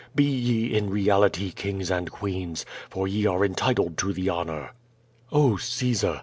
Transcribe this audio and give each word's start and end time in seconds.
Be 0.15 0.23
ye 0.23 0.73
in 0.75 0.89
reality 0.89 1.51
kings 1.51 1.91
and 1.91 2.09
queens, 2.09 2.65
for 2.89 3.07
ye 3.07 3.27
are 3.27 3.45
entitled 3.45 3.99
to 3.99 4.13
the 4.13 4.29
honor. 4.29 4.71
Oh, 5.31 5.57
Caesar! 5.57 6.19